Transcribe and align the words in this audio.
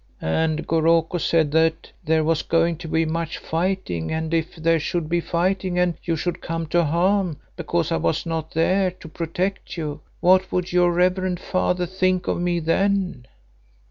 "And 0.23 0.65
Goroko 0.65 1.19
said 1.19 1.51
that 1.51 1.91
there 2.03 2.23
was 2.23 2.41
going 2.41 2.77
to 2.77 2.87
be 2.87 3.05
much 3.05 3.37
fighting 3.37 4.11
and 4.11 4.33
if 4.33 4.55
there 4.55 4.79
should 4.79 5.07
be 5.07 5.21
fighting 5.21 5.77
and 5.77 5.93
you 6.01 6.15
should 6.15 6.41
come 6.41 6.65
to 6.69 6.83
harm 6.83 7.37
because 7.55 7.91
I 7.91 7.97
was 7.97 8.25
not 8.25 8.49
there 8.55 8.89
to 8.89 9.07
protect 9.07 9.77
you, 9.77 10.01
what 10.19 10.51
would 10.51 10.73
your 10.73 10.91
reverend 10.91 11.39
father 11.39 11.85
think 11.85 12.25
of 12.27 12.41
me 12.41 12.59
then?" 12.59 13.27